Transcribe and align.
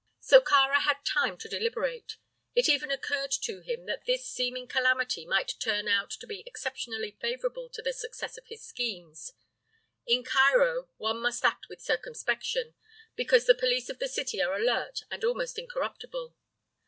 So 0.19 0.41
Kāra 0.41 0.81
had 0.81 1.05
time 1.05 1.37
to 1.37 1.47
be 1.47 1.59
deliberate. 1.59 2.15
It 2.55 2.67
even 2.67 2.89
occurred 2.89 3.29
to 3.43 3.59
him 3.61 3.85
that 3.85 4.05
this 4.07 4.25
seeming 4.27 4.67
calamity 4.67 5.27
might 5.27 5.53
turn 5.59 5.87
out 5.87 6.09
to 6.09 6.25
be 6.25 6.41
exceptionally 6.47 7.11
favorable 7.21 7.69
to 7.69 7.83
the 7.83 7.93
success 7.93 8.35
of 8.35 8.47
his 8.47 8.63
schemes. 8.63 9.33
In 10.07 10.23
Cairo 10.23 10.89
one 10.97 11.19
must 11.19 11.45
act 11.45 11.69
with 11.69 11.81
circumspection, 11.81 12.73
because 13.15 13.45
the 13.45 13.53
police 13.53 13.89
of 13.91 13.99
the 13.99 14.07
city 14.09 14.41
are 14.41 14.55
alert 14.55 15.03
and 15.11 15.23
almost 15.23 15.59
incorruptible. 15.59 16.33